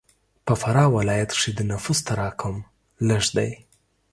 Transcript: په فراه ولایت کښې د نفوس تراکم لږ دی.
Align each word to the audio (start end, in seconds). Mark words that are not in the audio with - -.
په 0.45 0.53
فراه 0.61 0.93
ولایت 0.97 1.29
کښې 1.35 1.51
د 1.55 1.59
نفوس 1.71 1.99
تراکم 2.07 2.55
لږ 3.07 3.23
دی. 3.37 3.51